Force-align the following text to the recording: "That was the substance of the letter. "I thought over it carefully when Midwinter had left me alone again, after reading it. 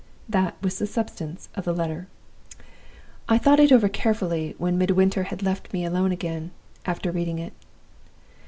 "That 0.27 0.55
was 0.63 0.79
the 0.79 0.87
substance 0.87 1.47
of 1.53 1.63
the 1.63 1.73
letter. 1.75 2.07
"I 3.29 3.37
thought 3.37 3.59
over 3.71 3.85
it 3.85 3.93
carefully 3.93 4.55
when 4.57 4.75
Midwinter 4.75 5.25
had 5.25 5.43
left 5.43 5.71
me 5.71 5.85
alone 5.85 6.11
again, 6.11 6.49
after 6.87 7.11
reading 7.11 7.37
it. 7.37 7.53